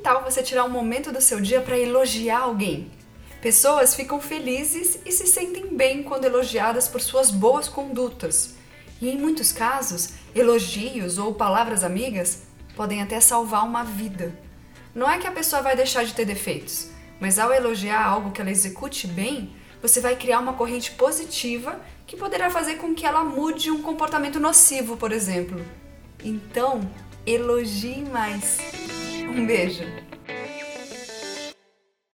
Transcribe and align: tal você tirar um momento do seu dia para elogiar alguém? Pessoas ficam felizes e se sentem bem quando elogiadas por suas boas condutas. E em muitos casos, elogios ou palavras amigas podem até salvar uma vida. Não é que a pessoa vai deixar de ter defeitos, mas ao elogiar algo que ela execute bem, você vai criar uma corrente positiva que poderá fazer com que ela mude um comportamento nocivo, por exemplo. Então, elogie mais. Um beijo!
tal 0.00 0.22
você 0.22 0.42
tirar 0.42 0.64
um 0.64 0.70
momento 0.70 1.12
do 1.12 1.20
seu 1.20 1.40
dia 1.40 1.60
para 1.60 1.78
elogiar 1.78 2.40
alguém? 2.40 2.90
Pessoas 3.40 3.94
ficam 3.94 4.20
felizes 4.20 4.98
e 5.06 5.12
se 5.12 5.26
sentem 5.26 5.74
bem 5.74 6.02
quando 6.02 6.26
elogiadas 6.26 6.88
por 6.88 7.00
suas 7.00 7.30
boas 7.30 7.68
condutas. 7.68 8.54
E 9.00 9.08
em 9.08 9.16
muitos 9.16 9.50
casos, 9.50 10.10
elogios 10.34 11.16
ou 11.16 11.34
palavras 11.34 11.82
amigas 11.82 12.42
podem 12.76 13.00
até 13.00 13.18
salvar 13.20 13.64
uma 13.64 13.82
vida. 13.82 14.34
Não 14.94 15.10
é 15.10 15.18
que 15.18 15.26
a 15.26 15.32
pessoa 15.32 15.62
vai 15.62 15.74
deixar 15.74 16.04
de 16.04 16.12
ter 16.12 16.24
defeitos, 16.24 16.90
mas 17.18 17.38
ao 17.38 17.52
elogiar 17.52 18.04
algo 18.04 18.30
que 18.30 18.40
ela 18.40 18.50
execute 18.50 19.06
bem, 19.06 19.54
você 19.80 20.00
vai 20.00 20.16
criar 20.16 20.40
uma 20.40 20.52
corrente 20.52 20.90
positiva 20.92 21.80
que 22.06 22.16
poderá 22.16 22.50
fazer 22.50 22.76
com 22.76 22.94
que 22.94 23.06
ela 23.06 23.24
mude 23.24 23.70
um 23.70 23.80
comportamento 23.80 24.38
nocivo, 24.38 24.96
por 24.96 25.12
exemplo. 25.12 25.64
Então, 26.22 26.80
elogie 27.24 28.04
mais. 28.10 28.58
Um 29.30 29.46
beijo! 29.46 29.84